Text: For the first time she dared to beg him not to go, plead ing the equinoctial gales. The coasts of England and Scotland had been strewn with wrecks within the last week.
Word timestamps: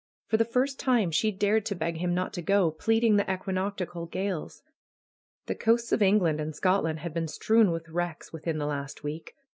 For 0.25 0.37
the 0.37 0.45
first 0.45 0.79
time 0.79 1.11
she 1.11 1.31
dared 1.31 1.63
to 1.67 1.75
beg 1.75 1.97
him 1.97 2.15
not 2.15 2.33
to 2.33 2.41
go, 2.41 2.71
plead 2.71 3.03
ing 3.03 3.17
the 3.17 3.31
equinoctial 3.31 4.07
gales. 4.07 4.63
The 5.45 5.53
coasts 5.53 5.91
of 5.91 6.01
England 6.01 6.41
and 6.41 6.55
Scotland 6.55 7.01
had 7.01 7.13
been 7.13 7.27
strewn 7.27 7.69
with 7.69 7.87
wrecks 7.87 8.33
within 8.33 8.57
the 8.57 8.65
last 8.65 9.03
week. 9.03 9.35